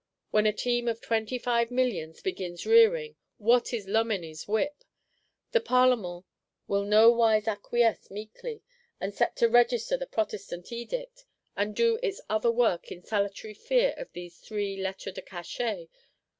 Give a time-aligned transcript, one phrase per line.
[0.31, 4.83] When a team of Twenty five Millions begins rearing, what is Loménie's whip?
[5.51, 6.25] The Parlement
[6.67, 8.63] will nowise acquiesce meekly;
[8.99, 11.25] and set to register the Protestant Edict,
[11.55, 15.87] and do its other work, in salutary fear of these three Lettres de Cachet.